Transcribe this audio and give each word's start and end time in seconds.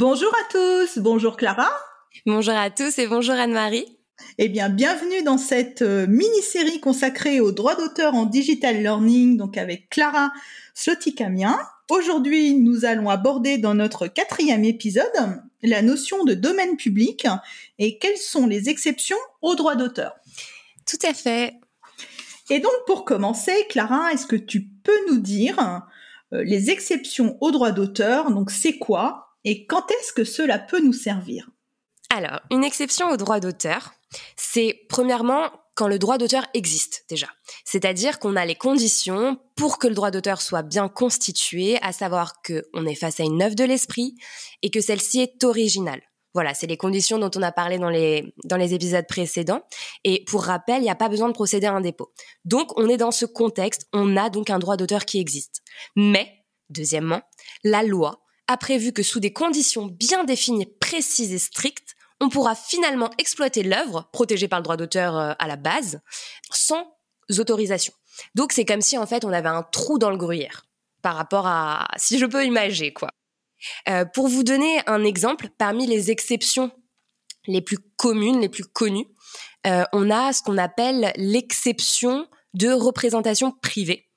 Bonjour 0.00 0.32
à 0.34 0.50
tous, 0.50 0.98
bonjour 0.98 1.36
Clara. 1.36 1.68
Bonjour 2.24 2.54
à 2.54 2.70
tous 2.70 2.98
et 2.98 3.06
bonjour 3.06 3.34
Anne-Marie. 3.34 3.98
Eh 4.38 4.48
bien, 4.48 4.70
bienvenue 4.70 5.22
dans 5.22 5.36
cette 5.36 5.82
euh, 5.82 6.06
mini-série 6.06 6.80
consacrée 6.80 7.38
aux 7.38 7.52
droits 7.52 7.74
d'auteur 7.74 8.14
en 8.14 8.24
digital 8.24 8.80
learning, 8.80 9.36
donc 9.36 9.58
avec 9.58 9.90
Clara 9.90 10.32
Slotikamien. 10.72 11.60
Aujourd'hui, 11.90 12.54
nous 12.54 12.86
allons 12.86 13.10
aborder 13.10 13.58
dans 13.58 13.74
notre 13.74 14.06
quatrième 14.06 14.64
épisode 14.64 15.04
la 15.62 15.82
notion 15.82 16.24
de 16.24 16.32
domaine 16.32 16.78
public 16.78 17.26
et 17.78 17.98
quelles 17.98 18.16
sont 18.16 18.46
les 18.46 18.70
exceptions 18.70 19.18
aux 19.42 19.54
droits 19.54 19.76
d'auteur. 19.76 20.14
Tout 20.86 21.06
à 21.06 21.12
fait. 21.12 21.56
Et 22.48 22.60
donc, 22.60 22.72
pour 22.86 23.04
commencer, 23.04 23.66
Clara, 23.68 24.14
est-ce 24.14 24.24
que 24.24 24.36
tu 24.36 24.62
peux 24.62 25.10
nous 25.10 25.18
dire 25.18 25.82
euh, 26.32 26.42
les 26.42 26.70
exceptions 26.70 27.36
aux 27.42 27.50
droits 27.50 27.72
d'auteur? 27.72 28.30
Donc, 28.30 28.50
c'est 28.50 28.78
quoi? 28.78 29.26
Et 29.44 29.66
quand 29.66 29.90
est-ce 29.90 30.12
que 30.12 30.24
cela 30.24 30.58
peut 30.58 30.80
nous 30.80 30.92
servir? 30.92 31.48
Alors, 32.10 32.40
une 32.50 32.64
exception 32.64 33.08
au 33.10 33.16
droit 33.16 33.40
d'auteur, 33.40 33.92
c'est 34.36 34.80
premièrement 34.88 35.50
quand 35.74 35.88
le 35.88 35.98
droit 35.98 36.18
d'auteur 36.18 36.46
existe 36.52 37.04
déjà. 37.08 37.28
C'est-à-dire 37.64 38.18
qu'on 38.18 38.36
a 38.36 38.44
les 38.44 38.56
conditions 38.56 39.38
pour 39.56 39.78
que 39.78 39.86
le 39.86 39.94
droit 39.94 40.10
d'auteur 40.10 40.42
soit 40.42 40.62
bien 40.62 40.88
constitué, 40.88 41.78
à 41.82 41.92
savoir 41.92 42.42
qu'on 42.42 42.84
est 42.84 42.94
face 42.94 43.20
à 43.20 43.22
une 43.22 43.40
œuvre 43.40 43.54
de 43.54 43.64
l'esprit 43.64 44.14
et 44.62 44.70
que 44.70 44.80
celle-ci 44.80 45.20
est 45.20 45.44
originale. 45.44 46.02
Voilà, 46.34 46.54
c'est 46.54 46.66
les 46.66 46.76
conditions 46.76 47.18
dont 47.18 47.30
on 47.34 47.42
a 47.42 47.50
parlé 47.50 47.78
dans 47.78 47.88
les, 47.88 48.34
dans 48.44 48.56
les 48.56 48.74
épisodes 48.74 49.06
précédents. 49.06 49.62
Et 50.04 50.24
pour 50.26 50.44
rappel, 50.44 50.78
il 50.78 50.84
n'y 50.84 50.90
a 50.90 50.94
pas 50.94 51.08
besoin 51.08 51.28
de 51.28 51.32
procéder 51.32 51.66
à 51.66 51.72
un 51.72 51.80
dépôt. 51.80 52.12
Donc, 52.44 52.78
on 52.78 52.88
est 52.88 52.98
dans 52.98 53.10
ce 53.10 53.24
contexte, 53.24 53.88
on 53.92 54.16
a 54.16 54.30
donc 54.30 54.50
un 54.50 54.58
droit 54.58 54.76
d'auteur 54.76 55.04
qui 55.06 55.18
existe. 55.18 55.62
Mais, 55.96 56.44
deuxièmement, 56.68 57.22
la 57.64 57.82
loi 57.82 58.19
a 58.50 58.56
prévu 58.56 58.92
que 58.92 59.04
sous 59.04 59.20
des 59.20 59.32
conditions 59.32 59.86
bien 59.86 60.24
définies, 60.24 60.66
précises 60.66 61.32
et 61.32 61.38
strictes, 61.38 61.94
on 62.18 62.28
pourra 62.28 62.56
finalement 62.56 63.10
exploiter 63.16 63.62
l'œuvre, 63.62 64.10
protégée 64.12 64.48
par 64.48 64.58
le 64.58 64.64
droit 64.64 64.76
d'auteur 64.76 65.16
euh, 65.16 65.32
à 65.38 65.46
la 65.46 65.54
base, 65.54 66.00
sans 66.50 66.84
autorisation. 67.38 67.94
Donc 68.34 68.52
c'est 68.52 68.64
comme 68.64 68.80
si 68.80 68.98
en 68.98 69.06
fait 69.06 69.24
on 69.24 69.32
avait 69.32 69.48
un 69.48 69.62
trou 69.62 70.00
dans 70.00 70.10
le 70.10 70.16
gruyère 70.16 70.64
par 71.00 71.14
rapport 71.14 71.46
à, 71.46 71.86
si 71.96 72.18
je 72.18 72.26
peux 72.26 72.44
imaginer 72.44 72.92
quoi. 72.92 73.10
Euh, 73.88 74.04
pour 74.04 74.26
vous 74.26 74.42
donner 74.42 74.80
un 74.88 75.04
exemple, 75.04 75.48
parmi 75.56 75.86
les 75.86 76.10
exceptions 76.10 76.72
les 77.46 77.60
plus 77.60 77.78
communes, 77.96 78.40
les 78.40 78.48
plus 78.48 78.64
connues, 78.64 79.06
euh, 79.66 79.84
on 79.92 80.10
a 80.10 80.32
ce 80.32 80.42
qu'on 80.42 80.58
appelle 80.58 81.12
l'exception 81.16 82.26
de 82.54 82.70
représentation 82.72 83.52
privée, 83.52 84.08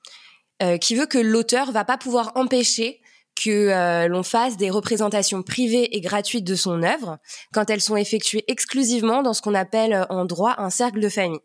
qui 0.80 0.94
veut 0.94 1.06
que 1.06 1.18
l'auteur 1.18 1.72
va 1.72 1.84
pas 1.84 1.98
pouvoir 1.98 2.32
empêcher 2.36 3.02
que 3.34 3.50
euh, 3.50 4.08
l'on 4.08 4.22
fasse 4.22 4.56
des 4.56 4.70
représentations 4.70 5.42
privées 5.42 5.96
et 5.96 6.00
gratuites 6.00 6.44
de 6.44 6.54
son 6.54 6.82
œuvre 6.82 7.18
quand 7.52 7.70
elles 7.70 7.80
sont 7.80 7.96
effectuées 7.96 8.44
exclusivement 8.48 9.22
dans 9.22 9.34
ce 9.34 9.42
qu'on 9.42 9.54
appelle 9.54 9.92
euh, 9.92 10.06
en 10.08 10.24
droit 10.24 10.54
un 10.58 10.70
cercle 10.70 11.00
de 11.00 11.08
famille. 11.08 11.40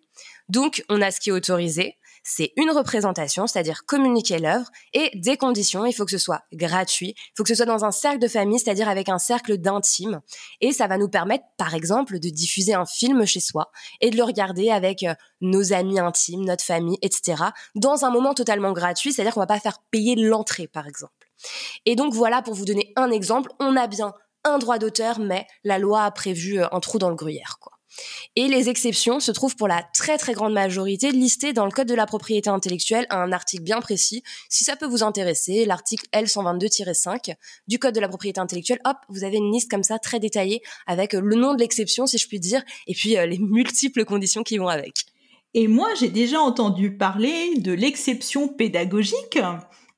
Donc, 0.49 0.83
on 0.89 1.01
a 1.01 1.11
ce 1.11 1.19
qui 1.19 1.29
est 1.29 1.33
autorisé, 1.33 1.98
c'est 2.23 2.51
une 2.55 2.71
représentation, 2.71 3.47
c'est-à-dire 3.47 3.85
communiquer 3.85 4.39
l'œuvre, 4.39 4.67
et 4.93 5.11
des 5.15 5.37
conditions, 5.37 5.85
il 5.85 5.93
faut 5.93 6.05
que 6.05 6.11
ce 6.11 6.17
soit 6.17 6.41
gratuit, 6.53 7.15
il 7.17 7.31
faut 7.35 7.43
que 7.43 7.49
ce 7.49 7.55
soit 7.55 7.65
dans 7.65 7.85
un 7.85 7.91
cercle 7.91 8.19
de 8.19 8.27
famille, 8.27 8.59
c'est-à-dire 8.59 8.89
avec 8.89 9.09
un 9.09 9.19
cercle 9.19 9.57
d'intimes, 9.57 10.21
et 10.61 10.71
ça 10.71 10.87
va 10.87 10.97
nous 10.97 11.09
permettre, 11.09 11.45
par 11.57 11.75
exemple, 11.75 12.19
de 12.19 12.29
diffuser 12.29 12.73
un 12.73 12.85
film 12.85 13.25
chez 13.25 13.39
soi 13.39 13.71
et 14.01 14.09
de 14.09 14.17
le 14.17 14.23
regarder 14.23 14.69
avec 14.69 15.03
euh, 15.03 15.13
nos 15.41 15.73
amis 15.73 15.99
intimes, 15.99 16.45
notre 16.45 16.63
famille, 16.63 16.97
etc., 17.01 17.43
dans 17.75 18.05
un 18.05 18.11
moment 18.11 18.33
totalement 18.33 18.73
gratuit, 18.73 19.13
c'est-à-dire 19.13 19.33
qu'on 19.33 19.39
va 19.39 19.47
pas 19.47 19.59
faire 19.59 19.79
payer 19.91 20.15
l'entrée, 20.15 20.67
par 20.67 20.87
exemple. 20.87 21.13
Et 21.85 21.95
donc 21.95 22.13
voilà, 22.13 22.41
pour 22.41 22.53
vous 22.53 22.65
donner 22.65 22.93
un 22.95 23.11
exemple, 23.11 23.51
on 23.59 23.75
a 23.75 23.87
bien 23.87 24.13
un 24.43 24.57
droit 24.57 24.77
d'auteur, 24.77 25.19
mais 25.19 25.47
la 25.63 25.79
loi 25.79 26.03
a 26.03 26.11
prévu 26.11 26.61
euh, 26.61 26.67
un 26.71 26.79
trou 26.79 26.97
dans 26.97 27.09
le 27.09 27.15
gruyère, 27.15 27.57
quoi. 27.59 27.78
Et 28.35 28.47
les 28.47 28.69
exceptions 28.69 29.19
se 29.19 29.31
trouvent 29.31 29.55
pour 29.55 29.67
la 29.67 29.83
très 29.93 30.17
très 30.17 30.33
grande 30.33 30.53
majorité 30.53 31.11
listées 31.11 31.53
dans 31.53 31.65
le 31.65 31.71
Code 31.71 31.87
de 31.87 31.95
la 31.95 32.05
propriété 32.05 32.49
intellectuelle 32.49 33.05
à 33.09 33.21
un 33.21 33.31
article 33.31 33.63
bien 33.63 33.81
précis. 33.81 34.23
Si 34.49 34.63
ça 34.63 34.75
peut 34.75 34.85
vous 34.85 35.03
intéresser, 35.03 35.65
l'article 35.65 36.05
L122-5 36.13 37.35
du 37.67 37.79
Code 37.79 37.95
de 37.95 37.99
la 37.99 38.07
propriété 38.07 38.39
intellectuelle, 38.39 38.79
hop, 38.85 38.97
vous 39.09 39.23
avez 39.23 39.37
une 39.37 39.51
liste 39.51 39.69
comme 39.69 39.83
ça 39.83 39.99
très 39.99 40.19
détaillée 40.19 40.61
avec 40.87 41.13
le 41.13 41.35
nom 41.35 41.53
de 41.53 41.59
l'exception, 41.59 42.05
si 42.05 42.17
je 42.17 42.27
puis 42.27 42.39
dire, 42.39 42.63
et 42.87 42.93
puis 42.93 43.17
euh, 43.17 43.25
les 43.25 43.37
multiples 43.39 44.05
conditions 44.05 44.43
qui 44.43 44.57
vont 44.57 44.67
avec. 44.67 44.93
Et 45.53 45.67
moi, 45.67 45.89
j'ai 45.99 46.09
déjà 46.09 46.39
entendu 46.39 46.95
parler 46.95 47.55
de 47.57 47.71
l'exception 47.71 48.47
pédagogique. 48.47 49.39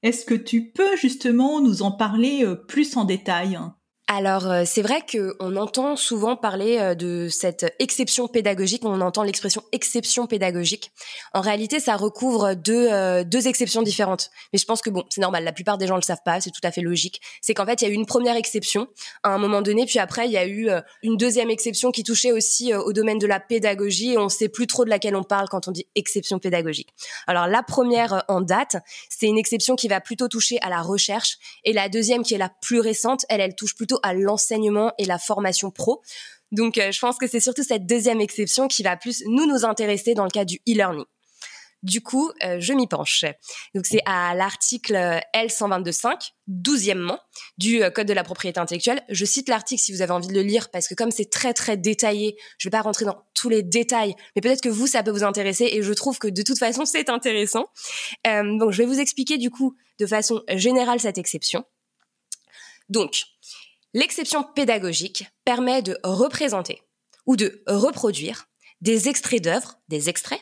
Est-ce 0.01 0.25
que 0.25 0.33
tu 0.33 0.71
peux 0.71 0.95
justement 0.95 1.59
nous 1.59 1.81
en 1.81 1.91
parler 1.91 2.43
euh, 2.43 2.55
plus 2.55 2.95
en 2.95 3.03
détail? 3.03 3.59
Alors 4.15 4.49
euh, 4.49 4.63
c'est 4.65 4.81
vrai 4.81 5.01
qu'on 5.09 5.55
entend 5.55 5.95
souvent 5.95 6.35
parler 6.35 6.77
euh, 6.79 6.95
de 6.95 7.29
cette 7.29 7.73
exception 7.79 8.27
pédagogique, 8.27 8.83
on 8.83 8.99
entend 8.99 9.23
l'expression 9.23 9.63
exception 9.71 10.27
pédagogique. 10.27 10.91
En 11.33 11.39
réalité, 11.39 11.79
ça 11.79 11.95
recouvre 11.95 12.53
deux, 12.53 12.89
euh, 12.91 13.23
deux 13.23 13.47
exceptions 13.47 13.81
différentes. 13.81 14.29
Mais 14.51 14.59
je 14.59 14.65
pense 14.65 14.81
que 14.81 14.89
bon, 14.89 15.05
c'est 15.09 15.21
normal, 15.21 15.45
la 15.45 15.53
plupart 15.53 15.77
des 15.77 15.87
gens 15.87 15.95
le 15.95 16.01
savent 16.01 16.23
pas, 16.25 16.41
c'est 16.41 16.49
tout 16.51 16.59
à 16.63 16.71
fait 16.71 16.81
logique. 16.81 17.21
C'est 17.41 17.53
qu'en 17.53 17.65
fait, 17.65 17.81
il 17.81 17.87
y 17.87 17.87
a 17.87 17.91
eu 17.91 17.95
une 17.95 18.05
première 18.05 18.35
exception 18.35 18.87
à 19.23 19.29
un 19.29 19.37
moment 19.37 19.61
donné, 19.61 19.85
puis 19.85 19.99
après, 19.99 20.25
il 20.25 20.31
y 20.31 20.37
a 20.37 20.45
eu 20.45 20.69
une 21.03 21.15
deuxième 21.15 21.49
exception 21.49 21.91
qui 21.91 22.03
touchait 22.03 22.31
aussi 22.31 22.73
au 22.73 22.91
domaine 22.91 23.17
de 23.17 23.27
la 23.27 23.39
pédagogie, 23.39 24.13
et 24.13 24.17
on 24.17 24.29
sait 24.29 24.49
plus 24.49 24.67
trop 24.67 24.83
de 24.83 24.89
laquelle 24.89 25.15
on 25.15 25.23
parle 25.23 25.47
quand 25.49 25.67
on 25.67 25.71
dit 25.71 25.87
exception 25.95 26.39
pédagogique. 26.39 26.89
Alors 27.27 27.47
la 27.47 27.63
première 27.63 28.23
en 28.27 28.41
date, 28.41 28.77
c'est 29.09 29.27
une 29.27 29.37
exception 29.37 29.75
qui 29.75 29.87
va 29.87 30.01
plutôt 30.01 30.27
toucher 30.27 30.59
à 30.61 30.69
la 30.69 30.81
recherche, 30.81 31.37
et 31.63 31.73
la 31.73 31.87
deuxième 31.87 32.23
qui 32.23 32.33
est 32.33 32.39
la 32.39 32.51
plus 32.61 32.79
récente, 32.79 33.25
elle, 33.29 33.41
elle 33.41 33.55
touche 33.55 33.75
plutôt 33.75 34.00
à 34.03 34.13
l'enseignement 34.13 34.91
et 34.97 35.05
la 35.05 35.17
formation 35.17 35.71
pro. 35.71 36.01
Donc, 36.51 36.77
euh, 36.77 36.91
je 36.91 36.99
pense 36.99 37.17
que 37.17 37.27
c'est 37.27 37.39
surtout 37.39 37.63
cette 37.63 37.85
deuxième 37.85 38.21
exception 38.21 38.67
qui 38.67 38.83
va 38.83 38.97
plus 38.97 39.23
nous 39.25 39.45
nous 39.45 39.65
intéresser 39.65 40.13
dans 40.13 40.25
le 40.25 40.29
cas 40.29 40.45
du 40.45 40.57
e-learning. 40.67 41.05
Du 41.81 42.01
coup, 42.01 42.29
euh, 42.43 42.57
je 42.59 42.73
m'y 42.73 42.85
penche. 42.85 43.25
Donc, 43.73 43.87
c'est 43.87 44.01
à 44.05 44.35
l'article 44.35 44.93
L122.5, 45.33 46.33
douzièmement, 46.45 47.19
du 47.57 47.81
euh, 47.81 47.89
Code 47.89 48.05
de 48.05 48.13
la 48.13 48.23
propriété 48.23 48.59
intellectuelle. 48.59 49.01
Je 49.09 49.25
cite 49.25 49.49
l'article 49.49 49.81
si 49.81 49.91
vous 49.91 50.03
avez 50.03 50.11
envie 50.11 50.27
de 50.27 50.33
le 50.33 50.43
lire, 50.43 50.69
parce 50.69 50.87
que 50.87 50.93
comme 50.93 51.09
c'est 51.09 51.31
très, 51.31 51.53
très 51.53 51.77
détaillé, 51.77 52.35
je 52.59 52.67
vais 52.67 52.71
pas 52.71 52.81
rentrer 52.81 53.05
dans 53.05 53.25
tous 53.33 53.49
les 53.49 53.63
détails, 53.63 54.13
mais 54.35 54.41
peut-être 54.41 54.61
que 54.61 54.69
vous, 54.69 54.85
ça 54.85 55.01
peut 55.01 55.09
vous 55.09 55.23
intéresser, 55.23 55.69
et 55.71 55.81
je 55.81 55.93
trouve 55.93 56.19
que 56.19 56.27
de 56.27 56.43
toute 56.43 56.59
façon, 56.59 56.85
c'est 56.85 57.09
intéressant. 57.09 57.65
donc, 58.25 58.71
je 58.71 58.77
vais 58.77 58.85
vous 58.85 58.99
expliquer, 58.99 59.39
du 59.39 59.49
coup, 59.49 59.75
de 59.99 60.05
façon 60.05 60.43
générale, 60.49 60.99
cette 60.99 61.17
exception. 61.17 61.65
Donc, 62.89 63.23
L'exception 63.93 64.43
pédagogique 64.43 65.25
permet 65.45 65.81
de 65.81 65.97
représenter 66.03 66.81
ou 67.25 67.35
de 67.35 67.63
reproduire 67.67 68.47
des 68.81 69.09
extraits 69.09 69.43
d'œuvres, 69.43 69.75
des 69.89 70.09
extraits, 70.09 70.41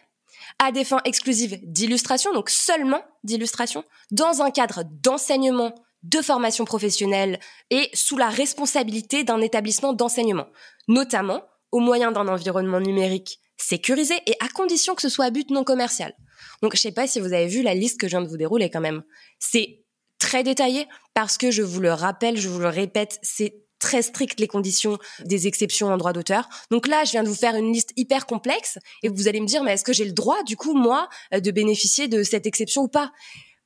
à 0.59 0.71
des 0.71 0.83
fins 0.83 1.01
exclusives 1.05 1.59
d'illustration, 1.63 2.33
donc 2.33 2.49
seulement 2.49 3.03
d'illustration, 3.23 3.83
dans 4.11 4.41
un 4.41 4.51
cadre 4.51 4.83
d'enseignement, 4.91 5.73
de 6.03 6.21
formation 6.21 6.63
professionnelle 6.63 7.39
et 7.69 7.89
sous 7.93 8.17
la 8.17 8.29
responsabilité 8.29 9.23
d'un 9.23 9.41
établissement 9.41 9.93
d'enseignement, 9.93 10.47
notamment 10.87 11.43
au 11.71 11.79
moyen 11.79 12.11
d'un 12.11 12.27
environnement 12.27 12.79
numérique 12.79 13.39
sécurisé 13.57 14.15
et 14.25 14.35
à 14.39 14.47
condition 14.47 14.95
que 14.95 15.01
ce 15.01 15.09
soit 15.09 15.25
à 15.25 15.29
but 15.29 15.49
non 15.49 15.63
commercial. 15.63 16.15
Donc 16.61 16.75
je 16.75 16.81
sais 16.81 16.93
pas 16.93 17.07
si 17.07 17.19
vous 17.19 17.33
avez 17.33 17.47
vu 17.47 17.61
la 17.61 17.73
liste 17.73 17.99
que 17.99 18.07
je 18.07 18.11
viens 18.11 18.21
de 18.21 18.29
vous 18.29 18.37
dérouler 18.37 18.69
quand 18.69 18.79
même. 18.79 19.03
C'est 19.39 19.78
très 20.19 20.43
détaillé 20.43 20.87
parce 21.13 21.37
que 21.37 21.51
je 21.51 21.63
vous 21.63 21.79
le 21.79 21.91
rappelle, 21.91 22.37
je 22.37 22.49
vous 22.49 22.59
le 22.59 22.67
répète, 22.67 23.19
c'est 23.23 23.63
très 23.79 24.01
strict 24.01 24.39
les 24.39 24.47
conditions 24.47 24.99
des 25.25 25.47
exceptions 25.47 25.87
en 25.87 25.97
droit 25.97 26.13
d'auteur. 26.13 26.47
Donc 26.69 26.87
là, 26.87 27.05
je 27.05 27.11
viens 27.11 27.23
de 27.23 27.29
vous 27.29 27.35
faire 27.35 27.55
une 27.55 27.71
liste 27.73 27.91
hyper 27.95 28.25
complexe 28.25 28.77
et 29.03 29.09
vous 29.09 29.27
allez 29.27 29.39
me 29.39 29.47
dire, 29.47 29.63
mais 29.63 29.73
est-ce 29.73 29.85
que 29.85 29.93
j'ai 29.93 30.05
le 30.05 30.11
droit, 30.11 30.43
du 30.43 30.57
coup, 30.57 30.73
moi, 30.73 31.07
euh, 31.33 31.39
de 31.39 31.49
bénéficier 31.49 32.07
de 32.07 32.21
cette 32.23 32.45
exception 32.45 32.83
ou 32.83 32.87
pas? 32.89 33.11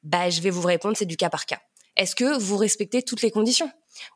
Bah, 0.03 0.29
je 0.29 0.41
vais 0.41 0.51
vous 0.51 0.61
répondre, 0.61 0.95
c'est 0.95 1.05
du 1.05 1.17
cas 1.17 1.29
par 1.29 1.45
cas. 1.45 1.59
Est-ce 1.97 2.15
que 2.15 2.37
vous 2.37 2.57
respectez 2.57 3.01
toutes 3.01 3.21
les 3.21 3.31
conditions? 3.31 3.69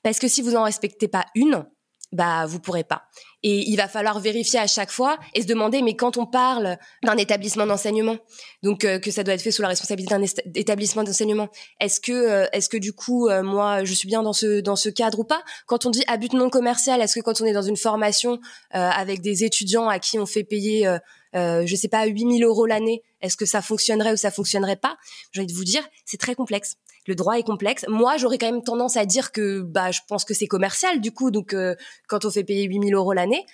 Parce 0.04 0.20
que 0.20 0.28
si 0.28 0.42
vous 0.42 0.52
n'en 0.52 0.64
respectez 0.64 1.08
pas 1.08 1.26
une, 1.36 1.66
bah 2.12 2.46
vous 2.46 2.60
pourrez 2.60 2.84
pas. 2.84 3.04
Et 3.44 3.70
il 3.70 3.76
va 3.76 3.88
falloir 3.88 4.20
vérifier 4.20 4.60
à 4.60 4.68
chaque 4.68 4.92
fois 4.92 5.18
et 5.36 5.42
se 5.42 5.48
demander 5.48 5.82
mais 5.82 5.96
quand 5.96 6.18
on 6.18 6.26
parle 6.26 6.78
d'un 7.04 7.18
établissement 7.18 7.66
d'enseignement, 7.66 8.18
donc 8.64 8.86
euh, 8.86 9.00
que 9.00 9.12
ça 9.12 9.24
doit 9.24 9.34
être 9.34 9.42
fait 9.42 9.52
sous 9.52 9.62
la 9.62 9.68
responsabilité 9.68 10.16
d'un 10.16 10.24
établissement 10.56 11.04
d'enseignement, 11.04 11.50
est-ce 11.80 12.00
que 12.00 12.12
euh, 12.12 12.46
est-ce 12.54 12.70
que 12.70 12.78
du 12.78 12.94
coup 12.94 13.28
euh, 13.28 13.44
moi 13.44 13.84
je 13.84 13.94
suis 13.94 14.08
bien 14.08 14.24
dans 14.24 14.34
ce 14.34 14.62
dans 14.62 14.76
ce 14.76 14.90
cadre 14.90 15.20
ou 15.20 15.24
pas? 15.24 15.44
Quand 15.66 15.86
on 15.86 15.90
dit 15.90 16.04
à 16.08 16.18
but 16.18 16.34
non 16.34 16.50
commercial, 16.50 17.02
est-ce 17.02 17.16
que 17.16 17.24
quand 17.24 17.42
on 17.42 17.46
est 17.46 17.54
dans 17.54 17.62
une 17.62 17.78
formation 17.78 18.40
avec 18.72 19.22
des 19.22 19.44
étudiants 19.44 19.88
à 19.88 20.00
qui 20.00 20.20
on 20.20 20.26
fait 20.26 20.44
payer 20.44 20.88
euh, 21.36 21.66
je 21.66 21.76
sais 21.76 21.88
pas 21.88 22.06
8000 22.06 22.44
euros 22.44 22.66
l'année, 22.66 23.04
est-ce 23.22 23.38
que 23.38 23.46
ça 23.46 23.62
fonctionnerait 23.62 24.14
ou 24.14 24.18
ça 24.18 24.32
fonctionnerait 24.32 24.78
pas? 24.78 24.98
J'ai 25.32 25.42
envie 25.42 25.52
de 25.52 25.58
vous 25.58 25.64
dire, 25.64 25.88
c'est 26.06 26.20
très 26.20 26.36
complexe 26.36 26.78
le 27.08 27.16
droit 27.16 27.40
est 27.40 27.44
complexe. 27.44 27.86
Moi, 27.88 28.18
j'aurais 28.18 28.38
quand 28.38 28.52
même 28.52 28.64
tendance 28.64 28.98
à 28.98 29.06
dire 29.06 29.32
que 29.32 29.62
bah 29.62 29.92
je 29.92 30.02
pense 30.08 30.26
que 30.26 30.34
c'est 30.34 30.48
commercial 30.48 31.02
du 31.02 31.12
coup. 31.12 31.32
Donc 31.32 31.54
euh, 31.54 31.76
quand 32.08 32.26
on 32.26 32.30
fait 32.30 32.44
payer 32.44 32.66
8000 32.66 32.94
euros 32.94 33.14
l'année, 33.14 33.46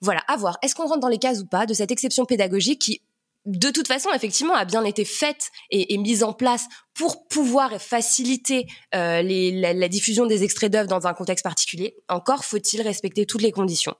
voilà, 0.00 0.20
à 0.28 0.36
voir. 0.36 0.58
Est-ce 0.62 0.74
qu'on 0.74 0.86
rentre 0.86 1.00
dans 1.00 1.08
les 1.08 1.18
cases 1.18 1.40
ou 1.40 1.46
pas 1.46 1.66
de 1.66 1.74
cette 1.74 1.90
exception 1.90 2.24
pédagogique 2.24 2.80
qui 2.80 3.02
de 3.46 3.68
toute 3.68 3.88
façon, 3.88 4.08
effectivement, 4.14 4.54
a 4.54 4.64
bien 4.64 4.84
été 4.84 5.04
faite 5.04 5.50
et, 5.70 5.98
mise 5.98 6.22
en 6.24 6.32
place 6.32 6.66
pour 6.94 7.26
pouvoir 7.26 7.80
faciliter 7.80 8.66
euh, 8.94 9.22
la, 9.22 9.88
diffusion 9.88 10.26
des 10.26 10.44
extraits 10.44 10.72
d'œuvres 10.72 10.88
dans 10.88 11.06
un 11.06 11.12
contexte 11.12 11.42
particulier. 11.42 11.96
Encore 12.08 12.44
faut-il 12.44 12.80
respecter 12.82 13.26
toutes 13.26 13.42
les 13.42 13.52
conditions. 13.52 13.94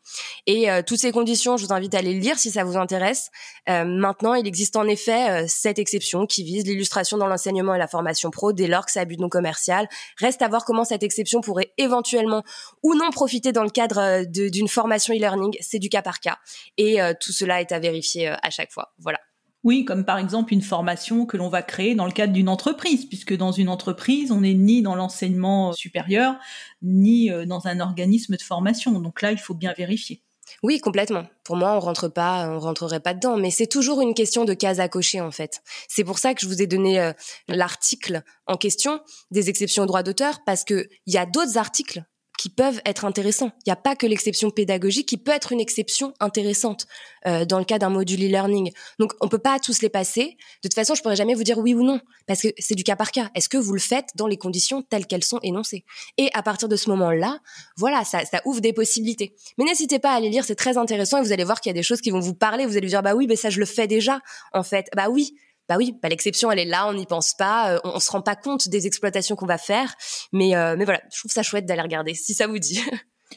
Et 0.47 0.71
euh, 0.71 0.83
toutes 0.87 1.01
ces 1.01 1.11
conditions, 1.11 1.57
je 1.57 1.67
vous 1.67 1.73
invite 1.73 1.95
à 1.95 2.03
les 2.03 2.15
lire 2.15 2.39
si 2.39 2.51
ça 2.51 2.65
vous 2.65 2.77
intéresse. 2.77 3.31
Euh, 3.69 3.85
maintenant, 3.85 4.35
il 4.35 4.47
existe 4.47 4.77
en 4.77 4.87
effet 4.87 5.47
cette 5.49 5.79
exception 5.79 6.27
qui 6.27 6.45
vise 6.45 6.65
l'illustration 6.65 7.19
dans 7.19 7.27
l'enseignement 7.27 7.75
et 7.75 7.79
la 7.79 7.89
formation 7.89 8.31
pro 8.31 8.53
dès 8.53 8.69
lors 8.69 8.87
que 8.87 8.93
c'est 8.93 9.01
à 9.01 9.05
but 9.05 9.19
non 9.19 9.29
commercial. 9.29 9.89
Reste 10.19 10.43
à 10.43 10.49
voir 10.49 10.65
comment 10.65 10.85
cette 10.85 11.03
exception 11.03 11.41
pourrait 11.41 11.73
éventuellement 11.79 12.45
ou 12.83 12.95
non 12.95 13.11
profiter 13.11 13.53
dans 13.53 13.65
le 13.65 13.71
cadre 13.71 14.25
d'une 14.25 14.69
formation 14.69 15.15
e-learning. 15.15 15.57
C'est 15.61 15.79
du 15.79 15.89
cas 15.89 16.03
par 16.03 16.21
cas. 16.21 16.39
Et 16.79 16.99
tout 17.21 17.33
cela 17.33 17.61
est 17.61 17.73
à 17.73 17.79
vérifier 17.79 18.29
à 18.29 18.51
chaque 18.51 18.73
fois. 18.73 18.93
Voilà. 18.99 19.19
Oui, 19.65 19.87
comme 19.87 20.05
par 20.05 20.19
exemple 20.19 20.53
une 20.53 20.63
formation 20.63 21.25
que 21.25 21.39
l'on 21.39 21.49
va 21.49 21.63
créer 21.63 21.95
dans 21.95 22.05
le 22.05 22.13
cadre 22.13 22.35
d'une 22.35 22.51
entreprise, 22.51 23.07
puisque 23.07 23.35
dans 23.35 23.51
une 23.51 23.71
entreprise, 23.71 24.31
on 24.31 24.43
n'est 24.43 24.55
ni 24.55 24.83
dans 24.83 24.95
l'enseignement 24.95 25.73
supérieur, 25.73 26.37
ni 26.83 27.31
euh, 27.31 27.47
dans 27.47 27.67
un 27.67 27.81
organisme 27.81 28.37
de 28.37 28.43
formation. 28.43 28.93
Donc 29.01 29.23
là, 29.23 29.33
il 29.33 29.39
faut 29.39 29.55
bien 29.55 29.73
vérifier. 29.73 30.23
Oui, 30.63 30.79
complètement. 30.81 31.25
Pour 31.43 31.57
moi, 31.57 31.77
on 31.77 31.81
rentre 31.81 32.09
pas, 32.09 32.49
on 32.51 32.59
rentrerait 32.59 33.01
pas 33.01 33.15
dedans, 33.15 33.39
mais 33.39 33.51
c'est 33.51 33.67
toujours 33.67 34.03
une 34.03 34.13
question 34.15 34.45
de 34.45 34.53
case 34.53 34.81
à 34.81 34.89
cocher 34.89 35.23
en 35.23 35.31
fait. 35.31 35.63
C'est 35.89 36.05
pour 36.05 36.19
ça 36.19 36.35
que 36.35 36.43
je 36.43 36.47
vous 36.47 36.61
ai 36.61 36.67
donné 36.67 37.01
euh, 37.01 37.13
l'article 37.49 38.23
en 38.47 38.57
question 38.57 39.01
des 39.31 39.49
exceptions 39.49 39.85
au 39.85 39.87
droit 39.87 40.03
d'auteur 40.03 40.41
parce 40.45 40.65
que 40.65 40.87
il 41.07 41.15
y 41.15 41.19
a 41.19 41.25
d'autres 41.25 41.57
articles 41.57 42.05
qui 42.39 42.49
peuvent 42.49 42.81
être 42.85 43.05
intéressants. 43.05 43.53
Il 43.61 43.69
n'y 43.69 43.73
a 43.73 43.77
pas 43.77 43.97
que 43.97 44.07
l'exception 44.07 44.51
pédagogique 44.51 45.09
qui 45.09 45.17
peut 45.17 45.31
être 45.31 45.53
une 45.53 45.61
exception 45.61 46.15
intéressante 46.21 46.87
euh, 47.27 47.45
dans 47.45 47.59
le 47.59 47.65
cas 47.65 47.79
d'un 47.79 47.91
module 47.91 48.23
e-learning. 48.23 48.73
Donc 48.99 49.13
on 49.21 49.29
peut 49.29 49.39
pas 49.39 49.59
tous 49.59 49.83
les 49.83 49.89
passer. 49.89 50.37
De 50.63 50.69
toute 50.69 50.75
façon, 50.75 50.95
je 50.95 51.03
pourrais 51.03 51.17
jamais 51.17 51.35
vous 51.35 51.45
dire 51.45 51.59
oui 51.59 51.75
ou 51.75 51.83
non 51.83 52.01
parce 52.27 52.43
que 52.43 52.49
c'est 52.59 52.75
du 52.75 52.85
cas 52.85 52.97
par 52.97 53.13
cas. 53.13 53.31
Est-ce 53.35 53.49
que 53.49 53.57
vous 53.57 53.73
le 53.73 53.81
faites 53.81 54.11
dans 54.17 54.27
les 54.27 54.37
conditions 54.37 54.83
telles 54.83 55.07
qu'elles 55.07 55.25
sont 55.25 55.41
énoncées? 55.43 55.85
Et 56.19 56.31
à 56.35 56.43
partir 56.43 56.69
de 56.69 56.77
ce 56.77 56.91
moment-là, 56.91 57.39
voilà, 57.77 58.05
ça, 58.05 58.25
ça 58.25 58.41
ouvre 58.45 58.61
des 58.61 58.73
possibilités. 58.73 59.35
Mais 59.59 59.65
n'hésitez 59.65 59.99
pas 59.99 60.13
à 60.13 60.21
les 60.21 60.31
lire, 60.31 60.45
c'est 60.45 60.55
très 60.55 60.77
intéressant 60.77 61.19
et 61.19 61.23
vous 61.23 61.33
allez 61.33 61.45
voir 61.45 61.61
qu'il 61.61 61.71
y 61.71 61.75
a 61.75 61.79
des 61.79 61.83
choses 61.83 62.01
qui 62.01 62.11
vont 62.11 62.21
vous 62.21 62.35
parler. 62.35 62.67
Vous 62.67 62.77
allez 62.77 62.87
vous 62.87 62.91
dire 62.91 63.03
bah 63.03 63.15
oui, 63.15 63.27
mais 63.27 63.37
ça 63.37 63.51
je 63.51 63.61
le 63.61 63.67
fais 63.67 63.87
déjà 63.87 64.21
en 64.53 64.63
fait. 64.63 64.89
Bah 64.97 65.09
oui, 65.09 65.37
bah 65.69 65.77
oui, 65.79 65.95
bah 66.03 66.09
l'exception 66.09 66.51
elle 66.51 66.59
est 66.59 66.65
là, 66.65 66.89
on 66.89 66.95
n'y 66.95 67.07
pense 67.07 67.35
pas, 67.35 67.75
euh, 67.75 67.79
on, 67.85 67.97
on, 67.97 68.01
se 68.01 68.11
rend 68.11 68.21
pas 68.21 68.37
compte 68.37 68.69
des 68.69 68.87
exploitations 68.87 69.37
qu'on 69.37 69.47
va 69.47 69.59
faire, 69.59 69.95
mais 70.33 70.55
euh, 70.57 70.77
mais 70.77 70.85
voilà, 70.85 71.01
je 71.13 71.19
trouve 71.19 71.33
ça 71.33 71.43
chouette 71.43 71.67
d'aller 71.67 71.83
regarder 71.83 72.15
si 72.15 72.35
ça 72.35 72.47
vous 72.47 72.59
dit. 72.59 72.81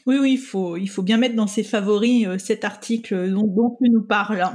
Oui, 0.06 0.16
oui, 0.20 0.32
il 0.34 0.38
faut, 0.38 0.76
il 0.76 0.86
faut 0.86 1.02
bien 1.02 1.16
mettre 1.16 1.34
dans 1.34 1.48
ses 1.48 1.64
favoris 1.64 2.26
euh, 2.26 2.38
cet 2.38 2.64
article 2.64 3.32
dont, 3.32 3.42
dont, 3.42 3.76
tu 3.82 3.90
nous 3.90 4.02
parles. 4.02 4.46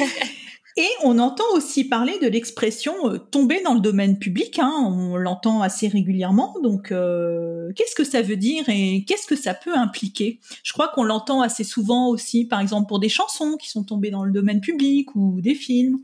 Et 0.78 0.88
on 1.02 1.18
entend 1.18 1.44
aussi 1.54 1.84
parler 1.84 2.18
de 2.20 2.28
l'expression 2.28 2.94
tomber 3.30 3.60
dans 3.62 3.74
le 3.74 3.80
domaine 3.80 4.18
public. 4.18 4.58
Hein, 4.58 4.72
on 4.86 5.16
l'entend 5.16 5.60
assez 5.60 5.88
régulièrement. 5.88 6.54
Donc, 6.62 6.88
qu'est-ce 6.88 7.94
que 7.94 8.04
ça 8.04 8.22
veut 8.22 8.36
dire 8.36 8.64
et 8.68 9.04
qu'est-ce 9.06 9.26
que 9.26 9.36
ça 9.36 9.54
peut 9.54 9.74
impliquer? 9.74 10.38
Je 10.62 10.72
crois 10.72 10.88
qu'on 10.88 11.02
l'entend 11.02 11.42
assez 11.42 11.64
souvent 11.64 12.08
aussi, 12.08 12.44
par 12.44 12.60
exemple 12.60 12.88
pour 12.88 13.00
des 13.00 13.08
chansons 13.08 13.56
qui 13.58 13.70
sont 13.70 13.84
tombées 13.84 14.10
dans 14.10 14.24
le 14.24 14.32
domaine 14.32 14.60
public 14.60 15.14
ou 15.14 15.40
des 15.40 15.54
films. 15.54 15.98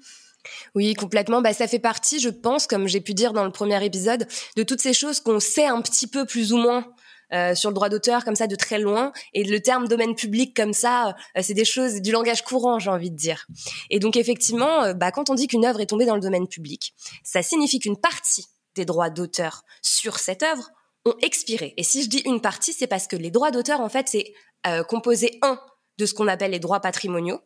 Oui, 0.74 0.94
complètement. 0.94 1.42
Bah, 1.42 1.52
ça 1.52 1.68
fait 1.68 1.78
partie, 1.78 2.20
je 2.20 2.28
pense, 2.28 2.66
comme 2.66 2.88
j'ai 2.88 3.00
pu 3.00 3.14
dire 3.14 3.32
dans 3.32 3.44
le 3.44 3.52
premier 3.52 3.84
épisode, 3.84 4.26
de 4.56 4.62
toutes 4.62 4.80
ces 4.80 4.92
choses 4.92 5.20
qu'on 5.20 5.40
sait 5.40 5.66
un 5.66 5.80
petit 5.82 6.06
peu 6.06 6.26
plus 6.26 6.52
ou 6.52 6.58
moins 6.58 6.86
euh, 7.32 7.54
sur 7.54 7.70
le 7.70 7.74
droit 7.74 7.88
d'auteur 7.88 8.24
comme 8.24 8.34
ça 8.34 8.46
de 8.46 8.56
très 8.56 8.78
loin. 8.78 9.12
Et 9.32 9.42
le 9.42 9.60
terme 9.60 9.88
domaine 9.88 10.14
public 10.14 10.54
comme 10.54 10.74
ça 10.74 11.14
euh, 11.36 11.40
c'est 11.42 11.54
des 11.54 11.64
choses 11.64 12.02
du 12.02 12.12
langage 12.12 12.42
courant 12.42 12.78
j'ai 12.78 12.90
envie 12.90 13.10
de 13.10 13.16
dire. 13.16 13.46
Et 13.88 14.00
donc 14.00 14.16
effectivement 14.16 14.82
euh, 14.82 14.92
bah, 14.92 15.10
quand 15.12 15.30
on 15.30 15.34
dit 15.34 15.46
qu'une 15.46 15.64
œuvre 15.64 15.80
est 15.80 15.86
tombée 15.86 16.04
dans 16.04 16.14
le 16.14 16.20
domaine 16.20 16.46
public 16.46 16.94
ça 17.24 17.42
signifie 17.42 17.78
qu'une 17.78 17.96
partie 17.96 18.46
des 18.74 18.84
droits 18.84 19.08
d'auteur 19.08 19.62
sur 19.80 20.18
cette 20.18 20.42
œuvre 20.42 20.68
ont 21.06 21.14
expiré. 21.22 21.72
Et 21.78 21.82
si 21.82 22.02
je 22.02 22.08
dis 22.10 22.22
une 22.26 22.42
partie 22.42 22.74
c'est 22.74 22.86
parce 22.86 23.06
que 23.06 23.16
les 23.16 23.30
droits 23.30 23.50
d'auteur 23.50 23.80
en 23.80 23.88
fait 23.88 24.08
c'est 24.08 24.34
composé 24.88 25.38
un 25.42 25.58
de 25.98 26.06
ce 26.06 26.14
qu'on 26.14 26.28
appelle 26.28 26.52
les 26.52 26.60
droits 26.60 26.80
patrimoniaux 26.80 27.40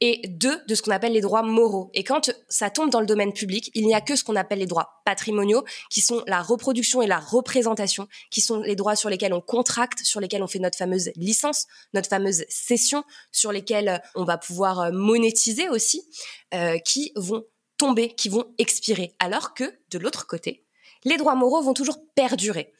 et 0.00 0.20
deux, 0.28 0.60
de 0.66 0.74
ce 0.74 0.82
qu'on 0.82 0.90
appelle 0.90 1.12
les 1.12 1.20
droits 1.20 1.42
moraux. 1.42 1.90
Et 1.94 2.04
quand 2.04 2.30
ça 2.48 2.70
tombe 2.70 2.90
dans 2.90 3.00
le 3.00 3.06
domaine 3.06 3.32
public, 3.32 3.70
il 3.74 3.86
n'y 3.86 3.94
a 3.94 4.00
que 4.00 4.16
ce 4.16 4.24
qu'on 4.24 4.36
appelle 4.36 4.60
les 4.60 4.66
droits 4.66 5.02
patrimoniaux, 5.04 5.64
qui 5.90 6.00
sont 6.00 6.22
la 6.26 6.42
reproduction 6.42 7.02
et 7.02 7.06
la 7.06 7.18
représentation, 7.18 8.08
qui 8.30 8.40
sont 8.40 8.60
les 8.60 8.76
droits 8.76 8.96
sur 8.96 9.10
lesquels 9.10 9.32
on 9.32 9.40
contracte, 9.40 10.00
sur 10.04 10.20
lesquels 10.20 10.42
on 10.42 10.46
fait 10.46 10.58
notre 10.58 10.78
fameuse 10.78 11.10
licence, 11.16 11.66
notre 11.94 12.08
fameuse 12.08 12.44
cession, 12.48 13.04
sur 13.32 13.52
lesquels 13.52 14.02
on 14.14 14.24
va 14.24 14.38
pouvoir 14.38 14.80
euh, 14.80 14.90
monétiser 14.92 15.68
aussi, 15.68 16.02
euh, 16.54 16.78
qui 16.78 17.12
vont 17.16 17.44
tomber, 17.76 18.14
qui 18.14 18.28
vont 18.28 18.44
expirer. 18.58 19.14
Alors 19.18 19.54
que, 19.54 19.78
de 19.90 19.98
l'autre 19.98 20.26
côté, 20.26 20.64
les 21.04 21.16
droits 21.16 21.34
moraux 21.34 21.62
vont 21.62 21.74
toujours 21.74 21.98
perdurer. 22.14 22.72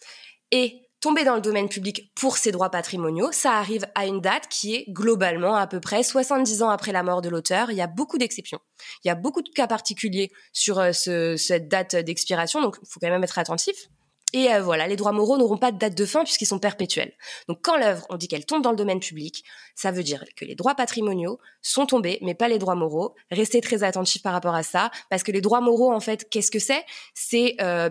Et 0.51 0.88
tomber 1.01 1.25
dans 1.25 1.35
le 1.35 1.41
domaine 1.41 1.69
public 1.69 2.13
pour 2.15 2.37
ses 2.37 2.53
droits 2.53 2.71
patrimoniaux, 2.71 3.31
ça 3.33 3.53
arrive 3.53 3.87
à 3.95 4.07
une 4.07 4.21
date 4.21 4.49
qui 4.49 4.75
est 4.75 4.87
globalement 4.91 5.55
à 5.55 5.67
peu 5.67 5.81
près 5.81 6.03
70 6.03 6.63
ans 6.63 6.71
après 6.71 6.93
la 6.93 7.03
mort 7.03 7.23
de 7.23 7.29
l'auteur. 7.29 7.71
Il 7.71 7.77
y 7.77 7.83
a 7.83 7.87
beaucoup 7.87 8.19
d'exceptions. 8.19 8.61
Il 9.05 9.09
y 9.09 9.11
a 9.11 9.15
beaucoup 9.15 9.43
de 9.43 9.49
cas 9.49 9.67
particuliers 9.67 10.31
sur 10.53 10.79
euh, 10.79 10.93
ce, 10.93 11.37
cette 11.37 11.69
date 11.69 11.97
d'expiration, 11.97 12.61
donc 12.61 12.77
il 12.83 12.89
faut 12.89 13.01
quand 13.01 13.11
même 13.11 13.25
être 13.25 13.39
attentif. 13.39 13.89
Et 14.35 14.53
euh, 14.53 14.61
voilà, 14.61 14.87
les 14.87 14.97
droits 14.97 15.13
moraux 15.13 15.39
n'auront 15.39 15.57
pas 15.57 15.73
de 15.73 15.79
date 15.79 15.97
de 15.97 16.05
fin 16.05 16.23
puisqu'ils 16.23 16.47
sont 16.47 16.59
perpétuels. 16.59 17.13
Donc 17.49 17.61
quand 17.63 17.77
l'œuvre, 17.77 18.07
on 18.11 18.17
dit 18.17 18.29
qu'elle 18.29 18.45
tombe 18.45 18.63
dans 18.63 18.71
le 18.71 18.77
domaine 18.77 19.01
public, 19.01 19.45
ça 19.75 19.91
veut 19.91 20.03
dire 20.03 20.25
que 20.37 20.45
les 20.45 20.55
droits 20.55 20.75
patrimoniaux 20.75 21.39
sont 21.63 21.87
tombés, 21.87 22.19
mais 22.23 22.35
pas 22.35 22.49
les 22.49 22.59
droits 22.59 22.75
moraux. 22.75 23.15
Restez 23.31 23.61
très 23.61 23.83
attentifs 23.83 24.23
par 24.23 24.33
rapport 24.33 24.55
à 24.55 24.63
ça, 24.63 24.91
parce 25.09 25.23
que 25.23 25.33
les 25.33 25.41
droits 25.41 25.61
moraux, 25.61 25.93
en 25.93 26.01
fait, 26.01 26.29
qu'est-ce 26.29 26.51
que 26.51 26.59
c'est? 26.59 26.85
C'est 27.15 27.57
euh, 27.61 27.89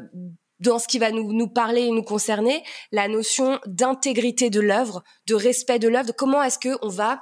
dans 0.59 0.79
ce 0.79 0.87
qui 0.87 0.99
va 0.99 1.11
nous, 1.11 1.33
nous 1.33 1.47
parler 1.47 1.81
et 1.81 1.91
nous 1.91 2.03
concerner, 2.03 2.63
la 2.91 3.07
notion 3.07 3.59
d'intégrité 3.65 4.49
de 4.49 4.59
l'œuvre, 4.59 5.03
de 5.27 5.35
respect 5.35 5.79
de 5.79 5.87
l'œuvre, 5.87 6.13
comment 6.17 6.41
est-ce 6.41 6.59
que 6.59 6.77
on 6.81 6.89
va 6.89 7.21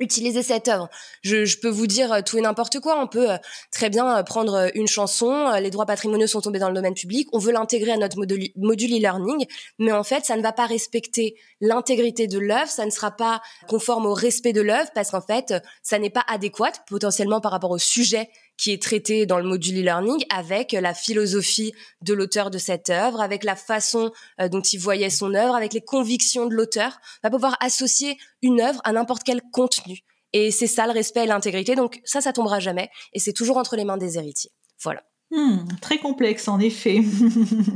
utiliser 0.00 0.42
cette 0.42 0.68
œuvre. 0.68 0.88
Je, 1.22 1.44
je, 1.44 1.58
peux 1.58 1.68
vous 1.68 1.86
dire 1.86 2.12
euh, 2.12 2.20
tout 2.20 2.38
et 2.38 2.40
n'importe 2.40 2.80
quoi. 2.80 3.00
On 3.00 3.06
peut 3.06 3.32
euh, 3.32 3.36
très 3.70 3.90
bien 3.90 4.18
euh, 4.18 4.22
prendre 4.22 4.70
une 4.74 4.88
chanson, 4.88 5.52
les 5.60 5.70
droits 5.70 5.86
patrimoniaux 5.86 6.26
sont 6.26 6.40
tombés 6.40 6.58
dans 6.58 6.68
le 6.68 6.74
domaine 6.74 6.94
public, 6.94 7.28
on 7.32 7.38
veut 7.38 7.52
l'intégrer 7.52 7.92
à 7.92 7.96
notre 7.96 8.16
module 8.16 8.92
e-learning, 8.92 9.46
mais 9.78 9.92
en 9.92 10.04
fait, 10.04 10.24
ça 10.24 10.36
ne 10.36 10.42
va 10.42 10.52
pas 10.52 10.66
respecter 10.66 11.36
l'intégrité 11.60 12.26
de 12.26 12.38
l'œuvre, 12.38 12.68
ça 12.68 12.84
ne 12.84 12.90
sera 12.90 13.12
pas 13.12 13.40
conforme 13.68 14.06
au 14.06 14.14
respect 14.14 14.52
de 14.52 14.60
l'œuvre 14.60 14.90
parce 14.94 15.10
qu'en 15.10 15.20
fait, 15.20 15.54
ça 15.82 15.98
n'est 15.98 16.10
pas 16.10 16.24
adéquat 16.28 16.72
potentiellement 16.88 17.40
par 17.40 17.52
rapport 17.52 17.70
au 17.70 17.78
sujet 17.78 18.28
qui 18.56 18.72
est 18.72 18.82
traité 18.82 19.26
dans 19.26 19.38
le 19.38 19.44
module 19.44 19.78
e-learning 19.78 20.24
avec 20.30 20.72
la 20.72 20.94
philosophie 20.94 21.72
de 22.02 22.14
l'auteur 22.14 22.50
de 22.50 22.58
cette 22.58 22.90
œuvre, 22.90 23.20
avec 23.20 23.44
la 23.44 23.56
façon 23.56 24.12
dont 24.50 24.60
il 24.60 24.78
voyait 24.78 25.10
son 25.10 25.34
œuvre, 25.34 25.54
avec 25.54 25.72
les 25.72 25.80
convictions 25.80 26.46
de 26.46 26.54
l'auteur. 26.54 26.98
On 27.22 27.28
va 27.28 27.30
pouvoir 27.30 27.56
associer 27.60 28.16
une 28.42 28.60
œuvre 28.60 28.80
à 28.84 28.92
n'importe 28.92 29.22
quel 29.24 29.42
contenu. 29.52 30.04
Et 30.34 30.50
c'est 30.50 30.66
ça 30.66 30.86
le 30.86 30.92
respect 30.92 31.24
et 31.24 31.26
l'intégrité. 31.26 31.76
Donc 31.76 32.00
ça, 32.04 32.20
ça 32.20 32.32
tombera 32.32 32.60
jamais. 32.60 32.90
Et 33.12 33.20
c'est 33.20 33.32
toujours 33.32 33.56
entre 33.56 33.76
les 33.76 33.84
mains 33.84 33.96
des 33.96 34.18
héritiers. 34.18 34.50
Voilà. 34.82 35.02
Hmm, 35.30 35.66
très 35.80 35.98
complexe 35.98 36.48
en 36.48 36.58
effet. 36.60 37.00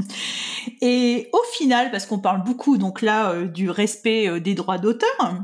et 0.82 1.30
au 1.32 1.42
final, 1.54 1.90
parce 1.90 2.04
qu'on 2.04 2.18
parle 2.18 2.44
beaucoup 2.44 2.76
donc 2.76 3.00
là 3.00 3.30
euh, 3.30 3.46
du 3.46 3.70
respect 3.70 4.28
euh, 4.28 4.40
des 4.40 4.54
droits 4.54 4.78
d'auteur, 4.78 5.42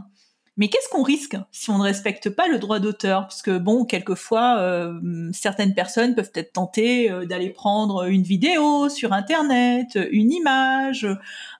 mais 0.56 0.68
qu'est-ce 0.68 0.88
qu'on 0.88 1.02
risque 1.02 1.36
si 1.50 1.70
on 1.70 1.78
ne 1.78 1.82
respecte 1.82 2.30
pas 2.30 2.46
le 2.46 2.58
droit 2.58 2.78
d'auteur? 2.78 3.22
Parce 3.22 3.42
que 3.42 3.58
bon, 3.58 3.84
quelquefois, 3.84 4.58
euh, 4.60 5.30
certaines 5.32 5.74
personnes 5.74 6.14
peuvent 6.14 6.30
être 6.34 6.52
tentées 6.52 7.10
euh, 7.10 7.26
d'aller 7.26 7.50
prendre 7.50 8.04
une 8.04 8.22
vidéo 8.22 8.88
sur 8.88 9.12
Internet, 9.12 9.98
une 10.12 10.30
image, 10.30 11.06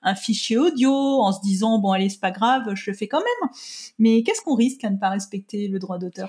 un 0.03 0.15
fichier 0.15 0.59
audio, 0.59 0.93
en 0.93 1.33
se 1.33 1.41
disant 1.41 1.79
bon 1.79 1.93
allez 1.93 2.09
c'est 2.09 2.21
pas 2.21 2.31
grave, 2.31 2.75
je 2.75 2.91
le 2.91 2.97
fais 2.97 3.09
quand 3.09 3.19
même. 3.19 3.51
Mais 3.99 4.23
qu'est-ce 4.23 4.43
qu'on 4.43 4.55
risque 4.55 4.85
à 4.85 4.91
ne 4.91 4.97
pas 4.97 5.11
respecter 5.11 5.67
le 5.67 5.79
droit 5.79 5.99
d'auteur? 5.99 6.29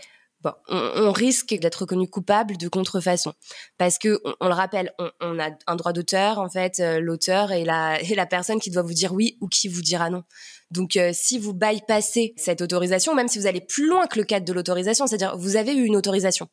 On, 0.67 1.11
risque 1.11 1.53
d'être 1.55 1.81
reconnu 1.81 2.09
coupable 2.09 2.57
de 2.57 2.67
contrefaçon 2.67 3.33
parce 3.77 3.97
que 3.97 4.21
on, 4.39 4.47
le 4.47 4.53
rappelle, 4.53 4.93
on, 5.21 5.39
a 5.39 5.49
un 5.67 5.75
droit 5.75 5.93
d'auteur 5.93 6.39
en 6.39 6.49
fait, 6.49 6.79
euh, 6.79 6.99
l'auteur 6.99 7.51
est 7.51 7.65
la 8.15 8.25
personne 8.25 8.59
qui 8.59 8.71
doit 8.71 8.83
vous 8.83 8.93
dire 8.93 9.13
oui 9.13 9.37
ou 9.41 9.47
qui 9.47 9.67
vous 9.67 9.81
dira 9.81 10.09
non. 10.09 10.23
Donc 10.71 10.97
euh, 10.97 11.11
si 11.13 11.37
vous 11.39 11.53
bypassez 11.53 12.33
cette 12.37 12.61
autorisation, 12.61 13.15
même 13.15 13.27
si 13.27 13.39
vous 13.39 13.47
allez 13.47 13.61
plus 13.61 13.87
loin 13.87 14.07
que 14.07 14.19
le 14.19 14.25
cadre 14.25 14.45
de 14.45 14.53
l'autorisation, 14.53 15.07
c'est-à-dire 15.07 15.37
vous 15.37 15.55
avez 15.55 15.73
eu 15.73 15.85
une 15.85 15.95
autorisation, 15.95 16.49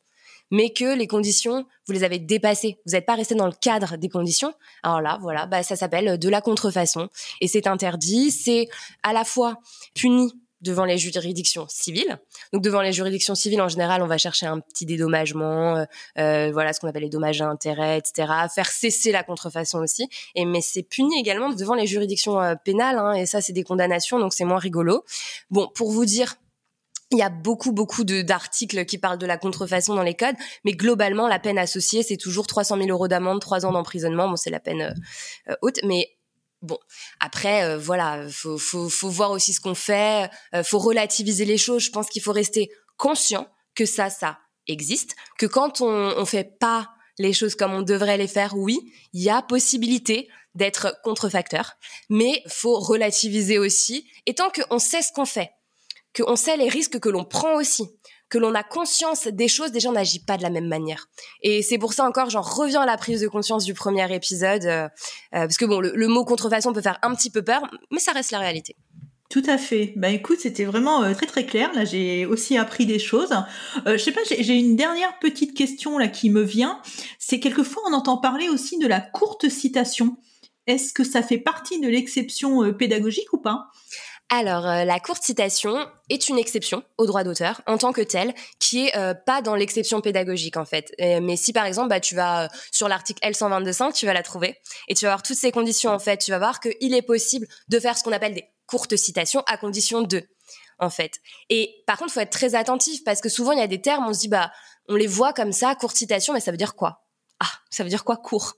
mais 0.51 0.71
que 0.71 0.95
les 0.95 1.07
conditions, 1.07 1.65
vous 1.87 1.93
les 1.93 2.03
avez 2.03 2.19
dépassées. 2.19 2.77
Vous 2.85 2.93
n'êtes 2.93 3.05
pas 3.05 3.15
resté 3.15 3.35
dans 3.35 3.47
le 3.47 3.53
cadre 3.53 3.97
des 3.97 4.09
conditions. 4.09 4.53
Alors 4.83 5.01
là, 5.01 5.17
voilà, 5.21 5.45
bah, 5.47 5.63
ça 5.63 5.75
s'appelle 5.75 6.17
de 6.17 6.29
la 6.29 6.41
contrefaçon. 6.41 7.09
Et 7.41 7.47
c'est 7.47 7.67
interdit. 7.67 8.31
C'est 8.31 8.67
à 9.01 9.13
la 9.13 9.23
fois 9.23 9.57
puni 9.95 10.31
devant 10.63 10.85
les 10.85 10.97
juridictions 10.97 11.65
civiles. 11.69 12.17
Donc 12.51 12.63
devant 12.63 12.81
les 12.81 12.93
juridictions 12.93 13.35
civiles, 13.35 13.61
en 13.61 13.67
général, 13.67 14.01
on 14.01 14.07
va 14.07 14.17
chercher 14.17 14.45
un 14.45 14.59
petit 14.59 14.85
dédommagement, 14.85 15.77
euh, 15.77 15.85
euh 16.17 16.51
voilà 16.51 16.73
ce 16.73 16.79
qu'on 16.79 16.87
appelle 16.87 17.03
les 17.03 17.09
dommages 17.09 17.41
à 17.41 17.47
intérêt, 17.47 17.99
etc. 17.99 18.31
Faire 18.53 18.71
cesser 18.71 19.11
la 19.11 19.23
contrefaçon 19.23 19.79
aussi. 19.79 20.07
Et 20.35 20.45
mais 20.45 20.61
c'est 20.61 20.83
puni 20.83 21.19
également 21.19 21.49
devant 21.49 21.75
les 21.75 21.85
juridictions 21.85 22.41
euh, 22.41 22.55
pénales. 22.55 22.97
Hein, 22.97 23.13
et 23.13 23.25
ça, 23.25 23.41
c'est 23.41 23.53
des 23.53 23.63
condamnations, 23.63 24.19
donc 24.19 24.33
c'est 24.33 24.45
moins 24.45 24.59
rigolo. 24.59 25.03
Bon, 25.51 25.69
pour 25.75 25.91
vous 25.91 26.05
dire. 26.05 26.35
Il 27.11 27.19
y 27.19 27.21
a 27.21 27.29
beaucoup, 27.29 27.71
beaucoup 27.71 28.03
d'articles 28.03 28.85
qui 28.85 28.97
parlent 28.97 29.19
de 29.19 29.27
la 29.27 29.37
contrefaçon 29.37 29.93
dans 29.93 30.01
les 30.01 30.15
codes, 30.15 30.35
mais 30.65 30.71
globalement, 30.71 31.27
la 31.27 31.37
peine 31.37 31.59
associée, 31.59 32.01
c'est 32.01 32.17
toujours 32.17 32.47
300 32.47 32.77
000 32.77 32.89
euros 32.89 33.07
d'amende, 33.07 33.39
3 33.39 33.67
ans 33.67 33.71
d'emprisonnement. 33.71 34.27
Bon, 34.27 34.35
c'est 34.35 34.49
la 34.49 34.59
peine 34.59 34.95
euh, 35.47 35.53
haute, 35.61 35.79
mais 35.83 36.09
Bon, 36.63 36.79
après, 37.19 37.65
euh, 37.65 37.77
voilà, 37.77 38.25
faut, 38.29 38.57
faut, 38.57 39.09
voir 39.09 39.31
aussi 39.31 39.51
ce 39.51 39.59
qu'on 39.59 39.75
fait, 39.75 40.29
euh, 40.55 40.63
faut 40.63 40.79
relativiser 40.79 41.43
les 41.43 41.57
choses. 41.57 41.83
Je 41.83 41.91
pense 41.91 42.07
qu'il 42.07 42.21
faut 42.21 42.31
rester 42.31 42.69
conscient 42.95 43.47
que 43.75 43.85
ça, 43.85 44.09
ça 44.09 44.39
existe, 44.67 45.13
que 45.37 45.45
quand 45.45 45.81
on, 45.81 45.87
on 45.87 46.25
fait 46.25 46.57
pas 46.59 46.89
les 47.19 47.33
choses 47.33 47.55
comme 47.55 47.73
on 47.73 47.81
devrait 47.81 48.17
les 48.17 48.29
faire, 48.29 48.55
oui, 48.55 48.79
il 49.11 49.21
y 49.21 49.29
a 49.29 49.41
possibilité 49.41 50.29
d'être 50.55 50.97
contrefacteur, 51.03 51.73
mais 52.09 52.41
faut 52.47 52.79
relativiser 52.79 53.59
aussi. 53.59 54.07
Et 54.25 54.33
tant 54.33 54.49
qu'on 54.49 54.79
sait 54.79 55.01
ce 55.01 55.11
qu'on 55.11 55.25
fait, 55.25 55.51
qu'on 56.15 56.37
sait 56.37 56.55
les 56.55 56.69
risques 56.69 56.99
que 56.99 57.09
l'on 57.09 57.25
prend 57.25 57.55
aussi, 57.55 57.89
que 58.33 58.39
l'on 58.39 58.55
a 58.55 58.63
conscience 58.63 59.27
des 59.27 59.47
choses, 59.47 59.71
déjà 59.71 59.89
on 59.89 59.93
n'agit 59.93 60.17
pas 60.17 60.37
de 60.37 60.41
la 60.41 60.49
même 60.49 60.67
manière. 60.67 61.07
Et 61.43 61.61
c'est 61.61 61.77
pour 61.77 61.93
ça 61.93 62.03
encore, 62.03 62.31
j'en 62.31 62.41
reviens 62.41 62.81
à 62.81 62.85
la 62.87 62.97
prise 62.97 63.21
de 63.21 63.27
conscience 63.27 63.63
du 63.63 63.75
premier 63.75 64.11
épisode, 64.11 64.65
euh, 64.65 64.85
euh, 64.85 64.89
parce 65.41 65.57
que 65.57 65.65
bon, 65.65 65.79
le, 65.79 66.07
mot 66.07 66.25
contrefaçon 66.25 66.73
peut 66.73 66.81
faire 66.81 66.97
un 67.03 67.13
petit 67.13 67.29
peu 67.29 67.43
peur, 67.43 67.61
mais 67.91 67.99
ça 67.99 68.11
reste 68.11 68.31
la 68.31 68.39
réalité. 68.39 68.75
Tout 69.29 69.43
à 69.45 69.59
fait. 69.59 69.93
Bah 69.97 70.09
écoute, 70.09 70.39
c'était 70.39 70.65
vraiment 70.65 71.03
euh, 71.03 71.13
très 71.13 71.27
très 71.27 71.45
clair. 71.45 71.71
Là, 71.75 71.85
j'ai 71.85 72.25
aussi 72.25 72.57
appris 72.57 72.87
des 72.87 72.97
choses. 72.97 73.35
je 73.85 73.97
sais 73.97 74.11
pas, 74.11 74.21
j'ai 74.27 74.55
une 74.55 74.75
dernière 74.75 75.19
petite 75.19 75.55
question 75.55 75.99
là 75.99 76.07
qui 76.07 76.31
me 76.31 76.41
vient. 76.41 76.81
C'est 77.19 77.39
quelquefois 77.39 77.83
on 77.87 77.93
entend 77.93 78.17
parler 78.17 78.49
aussi 78.49 78.79
de 78.79 78.87
la 78.87 78.99
courte 78.99 79.47
citation. 79.47 80.17
Est-ce 80.65 80.91
que 80.91 81.03
ça 81.03 81.21
fait 81.21 81.37
partie 81.37 81.79
de 81.79 81.87
l'exception 81.87 82.73
pédagogique 82.73 83.31
ou 83.31 83.37
pas? 83.37 83.67
Alors, 84.35 84.67
euh, 84.67 84.85
la 84.85 84.99
courte 84.99 85.23
citation 85.23 85.87
est 86.09 86.29
une 86.29 86.37
exception 86.37 86.83
au 86.97 87.05
droit 87.05 87.23
d'auteur 87.23 87.61
en 87.67 87.77
tant 87.77 87.91
que 87.91 88.01
telle, 88.01 88.33
qui 88.59 88.87
est 88.87 88.95
euh, 88.95 89.13
pas 89.13 89.41
dans 89.41 89.55
l'exception 89.55 90.01
pédagogique 90.01 90.57
en 90.57 90.65
fait. 90.65 90.93
Euh, 91.01 91.19
mais 91.21 91.35
si 91.35 91.53
par 91.53 91.65
exemple, 91.65 91.89
bah, 91.89 91.99
tu 91.99 92.15
vas 92.15 92.49
sur 92.71 92.87
l'article 92.87 93.19
L122.5, 93.27 93.93
tu 93.93 94.05
vas 94.05 94.13
la 94.13 94.23
trouver 94.23 94.57
et 94.87 94.95
tu 94.95 95.05
vas 95.05 95.11
voir 95.11 95.23
toutes 95.23 95.37
ces 95.37 95.51
conditions 95.51 95.91
en 95.91 95.99
fait. 95.99 96.17
Tu 96.17 96.31
vas 96.31 96.39
voir 96.39 96.59
qu'il 96.59 96.93
est 96.93 97.01
possible 97.01 97.47
de 97.67 97.79
faire 97.79 97.97
ce 97.97 98.03
qu'on 98.03 98.11
appelle 98.11 98.33
des 98.33 98.45
courtes 98.65 98.95
citations 98.95 99.43
à 99.47 99.57
condition 99.57 100.01
de, 100.01 100.23
en 100.79 100.89
fait. 100.89 101.19
Et 101.49 101.83
par 101.85 101.97
contre, 101.97 102.13
faut 102.13 102.19
être 102.19 102.31
très 102.31 102.55
attentif 102.55 103.03
parce 103.03 103.21
que 103.21 103.29
souvent 103.29 103.51
il 103.51 103.59
y 103.59 103.63
a 103.63 103.67
des 103.67 103.81
termes, 103.81 104.05
on 104.07 104.13
se 104.13 104.19
dit 104.19 104.29
bah, 104.29 104.51
on 104.87 104.95
les 104.95 105.07
voit 105.07 105.33
comme 105.33 105.51
ça, 105.51 105.75
courte 105.75 105.95
citation, 105.95 106.33
mais 106.33 106.39
ça 106.39 106.51
veut 106.51 106.57
dire 106.57 106.75
quoi? 106.75 107.05
Ah, 107.39 107.51
ça 107.69 107.83
veut 107.83 107.89
dire 107.89 108.03
quoi 108.03 108.17
court? 108.17 108.55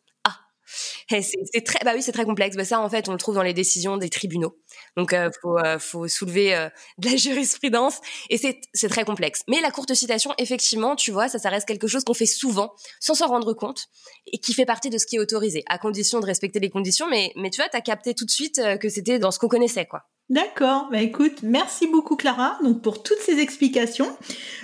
C'est 1.09 1.63
très, 1.63 1.79
bah 1.83 1.91
oui, 1.93 2.01
c'est 2.01 2.11
très 2.11 2.25
complexe. 2.25 2.55
Bah 2.55 2.65
ça, 2.65 2.79
en 2.79 2.89
fait, 2.89 3.07
on 3.09 3.11
le 3.11 3.17
trouve 3.17 3.35
dans 3.35 3.43
les 3.43 3.53
décisions 3.53 3.97
des 3.97 4.09
tribunaux. 4.09 4.57
Donc, 4.97 5.13
euh, 5.13 5.29
faut, 5.41 5.57
euh, 5.57 5.77
faut 5.79 6.07
soulever 6.07 6.55
euh, 6.55 6.69
de 6.97 7.09
la 7.09 7.15
jurisprudence 7.15 7.99
et 8.29 8.37
c'est, 8.37 8.89
très 8.89 9.05
complexe. 9.05 9.43
Mais 9.47 9.61
la 9.61 9.71
courte 9.71 9.93
citation, 9.93 10.33
effectivement, 10.37 10.95
tu 10.95 11.11
vois, 11.11 11.27
ça, 11.27 11.39
ça 11.39 11.49
reste 11.49 11.67
quelque 11.67 11.87
chose 11.87 12.03
qu'on 12.03 12.13
fait 12.13 12.25
souvent 12.25 12.73
sans 12.99 13.13
s'en 13.15 13.27
rendre 13.27 13.53
compte 13.53 13.85
et 14.31 14.37
qui 14.39 14.53
fait 14.53 14.65
partie 14.65 14.89
de 14.89 14.97
ce 14.97 15.05
qui 15.05 15.17
est 15.17 15.19
autorisé, 15.19 15.63
à 15.67 15.77
condition 15.77 16.19
de 16.19 16.25
respecter 16.25 16.59
les 16.59 16.69
conditions. 16.69 17.07
Mais, 17.09 17.31
mais 17.35 17.49
tu 17.49 17.61
vois, 17.61 17.69
t'as 17.69 17.81
capté 17.81 18.13
tout 18.13 18.25
de 18.25 18.31
suite 18.31 18.61
que 18.79 18.89
c'était 18.89 19.19
dans 19.19 19.31
ce 19.31 19.39
qu'on 19.39 19.47
connaissait, 19.47 19.85
quoi. 19.85 20.03
D'accord, 20.27 20.87
bah 20.91 21.01
écoute, 21.01 21.43
merci 21.43 21.85
beaucoup 21.85 22.15
Clara 22.15 22.57
donc 22.63 22.81
pour 22.81 23.03
toutes 23.03 23.19
ces 23.19 23.37
explications. 23.37 24.17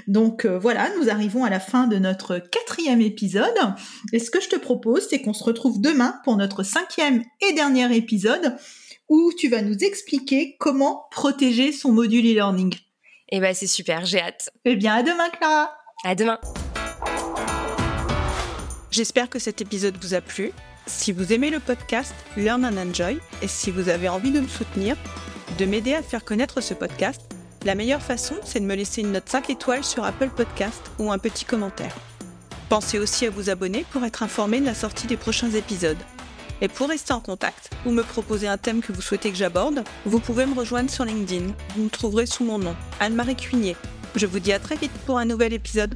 Donc 0.07 0.45
euh, 0.45 0.57
voilà, 0.57 0.89
nous 0.97 1.07
arrivons 1.09 1.43
à 1.43 1.51
la 1.51 1.59
fin 1.59 1.85
de 1.85 1.97
notre 1.97 2.39
quatrième 2.39 3.01
épisode. 3.01 3.53
Et 4.11 4.17
ce 4.17 4.31
que 4.31 4.41
je 4.41 4.49
te 4.49 4.55
propose, 4.55 5.07
c'est 5.07 5.21
qu'on 5.21 5.33
se 5.33 5.43
retrouve 5.43 5.79
demain 5.79 6.19
pour 6.23 6.35
notre 6.35 6.63
cinquième 6.63 7.23
et 7.47 7.53
dernier 7.53 7.95
épisode 7.95 8.55
où 9.07 9.31
tu 9.37 9.49
vas 9.49 9.61
nous 9.61 9.77
expliquer 9.77 10.55
comment 10.59 11.05
protéger 11.11 11.71
son 11.71 11.91
module 11.91 12.25
e-learning. 12.25 12.73
Eh 13.29 13.39
ben 13.39 13.53
c'est 13.53 13.67
super, 13.67 14.03
j'ai 14.03 14.19
hâte. 14.19 14.49
Eh 14.65 14.75
bien 14.75 14.95
à 14.95 15.03
demain 15.03 15.29
Clara. 15.29 15.71
À 16.03 16.15
demain. 16.15 16.39
J'espère 18.89 19.29
que 19.29 19.37
cet 19.37 19.61
épisode 19.61 19.95
vous 20.01 20.15
a 20.15 20.21
plu. 20.21 20.53
Si 20.87 21.11
vous 21.11 21.31
aimez 21.31 21.51
le 21.51 21.59
podcast 21.59 22.15
Learn 22.35 22.65
and 22.65 22.77
Enjoy 22.77 23.19
et 23.43 23.47
si 23.47 23.69
vous 23.69 23.89
avez 23.89 24.09
envie 24.09 24.31
de 24.31 24.39
me 24.39 24.47
soutenir, 24.47 24.97
de 25.61 25.67
m'aider 25.67 25.93
à 25.93 26.01
faire 26.01 26.25
connaître 26.25 26.59
ce 26.59 26.73
podcast, 26.73 27.21
la 27.65 27.75
meilleure 27.75 28.01
façon, 28.01 28.33
c'est 28.43 28.59
de 28.59 28.65
me 28.65 28.73
laisser 28.73 29.01
une 29.01 29.11
note 29.11 29.29
5 29.29 29.51
étoiles 29.51 29.83
sur 29.83 30.03
Apple 30.03 30.29
Podcast 30.29 30.81
ou 30.97 31.11
un 31.11 31.19
petit 31.19 31.45
commentaire. 31.45 31.95
Pensez 32.67 32.97
aussi 32.97 33.27
à 33.27 33.29
vous 33.29 33.51
abonner 33.51 33.85
pour 33.91 34.03
être 34.03 34.23
informé 34.23 34.59
de 34.59 34.65
la 34.65 34.73
sortie 34.73 35.05
des 35.05 35.17
prochains 35.17 35.51
épisodes. 35.51 35.99
Et 36.61 36.67
pour 36.67 36.89
rester 36.89 37.13
en 37.13 37.19
contact 37.19 37.69
ou 37.85 37.91
me 37.91 38.01
proposer 38.01 38.47
un 38.47 38.57
thème 38.57 38.81
que 38.81 38.91
vous 38.91 39.03
souhaitez 39.03 39.29
que 39.29 39.37
j'aborde, 39.37 39.83
vous 40.07 40.19
pouvez 40.19 40.47
me 40.47 40.55
rejoindre 40.55 40.89
sur 40.89 41.05
LinkedIn. 41.05 41.53
Vous 41.75 41.83
me 41.83 41.89
trouverez 41.89 42.25
sous 42.25 42.43
mon 42.43 42.57
nom, 42.57 42.75
Anne-Marie 42.99 43.35
Cuignet. 43.35 43.75
Je 44.15 44.25
vous 44.25 44.39
dis 44.39 44.53
à 44.53 44.57
très 44.57 44.77
vite 44.77 44.91
pour 45.05 45.19
un 45.19 45.25
nouvel 45.25 45.53
épisode. 45.53 45.93